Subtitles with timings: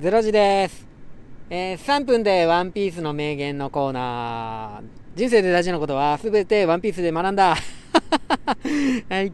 [0.00, 0.86] ゼロ時です。
[1.50, 4.84] えー3分でワンピースの名言のコーナー。
[5.14, 7.54] 人生で大事なことは全てワンピースで学んだ。
[9.10, 9.30] はい。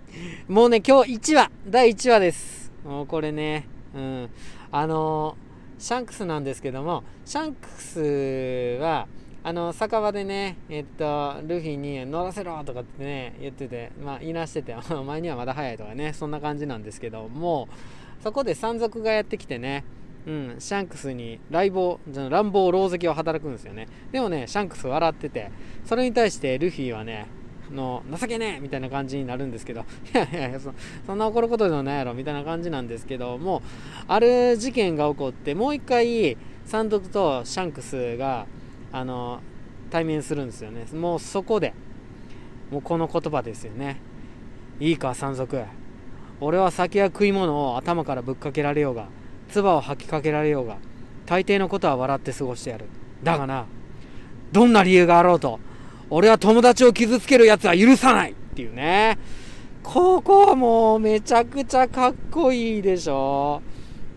[0.48, 2.72] もうね、今日1話、第1話です。
[2.84, 4.30] もうこれね、うん。
[4.72, 9.06] あのーシャンクスなんですけども、シャンクスは、
[9.44, 17.69] あの、酒場でね、えっと、ルフィに乗らせろとかってね、言ってて、まあ、いなしてて、 お前にはまだ早いとかね、そんな感じなんですけども、
[18.20, 19.84] そこで山賊がやってきてね、
[20.27, 23.87] うん、シャンクスに乱暴、じゃ乱暴狼藉を働くんですよね。
[24.11, 25.51] でもね、シャンクス笑ってて、
[25.84, 27.27] それに対してルフィはね、
[27.71, 29.81] の情けねえみたいな感じになるんですけど、
[30.15, 30.73] いやいやいやそ、
[31.07, 33.61] そんな怒ることでもないやろみたいな感じなんですけどもう、
[34.09, 38.47] ある事件が起こって、もう一回、山賊とシャンクスが、
[38.93, 39.41] あの、
[39.91, 40.87] 対面するんですよね。
[40.93, 41.73] もうそこで、
[42.70, 43.98] もうこの言葉ですよね。
[44.81, 45.62] いいか、山賊。
[46.41, 49.09] 俺は酒や食い物を頭からぶっかけられようが、
[49.48, 50.77] 唾を吐きかけられようが、
[51.27, 52.86] 大抵のことは笑って過ごしてやる。
[53.23, 53.66] だがな、
[54.53, 55.61] どんな理由があろうと、
[56.11, 59.19] 俺は友達を傷つける奴は許さないっていうね。
[59.83, 63.62] ここはもうめちゃくちゃかっこいいでしょ。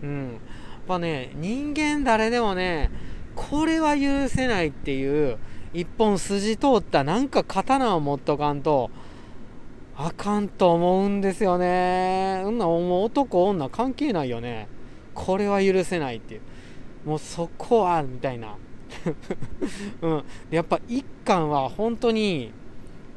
[0.02, 0.32] うん。
[0.32, 0.40] やっ
[0.86, 2.90] ぱね、人間誰でもね、
[3.36, 5.38] これは許せないっていう、
[5.72, 8.90] 一本筋通ったなんか刀を持っとかんと、
[9.96, 12.42] あかんと思うんですよね。
[12.44, 14.68] うんな、男女関係ないよね。
[15.26, 16.40] これは許せないっていう。
[17.04, 18.56] もうそこは、みたいな。
[20.00, 20.24] うん。
[20.50, 22.52] やっぱ一巻は本当に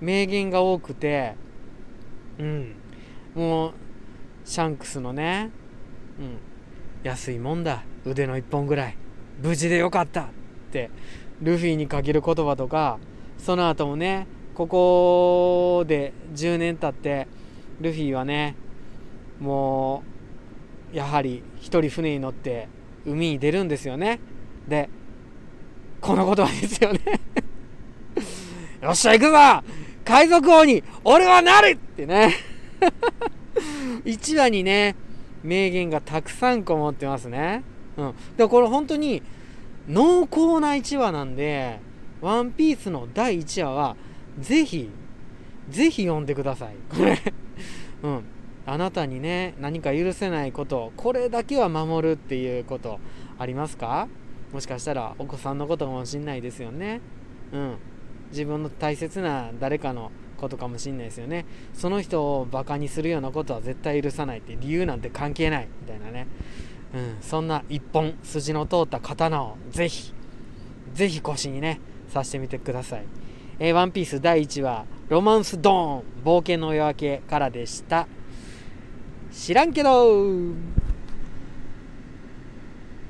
[0.01, 1.35] 名言が多くて、
[2.37, 2.75] うん。
[3.33, 3.73] もう、
[4.43, 5.49] シャンクスのね、
[6.19, 6.37] うん。
[7.03, 7.83] 安いもんだ。
[8.05, 8.97] 腕の一本ぐらい。
[9.41, 10.27] 無事でよかったっ
[10.71, 10.89] て、
[11.41, 12.99] ルフィにかける言葉とか、
[13.37, 17.27] その後もね、ここで10年経って、
[17.79, 18.55] ルフィはね、
[19.39, 20.13] もう、
[20.93, 22.69] やはり一人船に乗って
[23.05, 24.19] 海に出るんですよね。
[24.67, 24.89] で、
[25.99, 26.99] この言葉ですよね。
[28.81, 29.37] よっしゃ行くぞ
[30.05, 32.33] 海賊王に俺はなるってね。
[34.05, 34.95] 1話にね、
[35.43, 37.63] 名言がたくさんこもってますね。
[37.97, 38.13] うん。
[38.37, 39.23] でこれ本当に
[39.87, 41.79] 濃厚な1話なんで、
[42.21, 43.95] ワンピースの第1話は、
[44.39, 44.89] ぜひ、
[45.69, 46.75] ぜひ読んでください。
[46.89, 47.19] これ。
[48.03, 48.23] うん。
[48.65, 52.99] あなたにね、何か許せないこと、これだけは守るっていうこと
[53.37, 54.07] ありますか？
[54.53, 57.01] もしかしたらお子さんのことかもしんないですよね。
[57.51, 57.75] うん。
[58.31, 61.45] 自分の大切な誰かのことかもしんないですよね。
[61.73, 66.27] その人をバカにするようなことは絶対許さないって理由なんて関係ないみたいなね。
[66.93, 67.17] うん。
[67.21, 70.13] そんな一本筋の通った刀をぜひ、
[70.93, 71.79] ぜひ腰にね、
[72.13, 73.05] 刺してみてください。
[73.59, 78.07] えーワンピース第1話、ロマンスドーン冒険の夜明けからでした。
[79.33, 80.53] 知らんけど